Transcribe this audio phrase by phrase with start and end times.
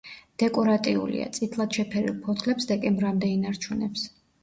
[0.43, 4.13] დეკორატიულია, წითლად შეფერილ ფოთლებს დეკემბრამდე ინარჩუნებს.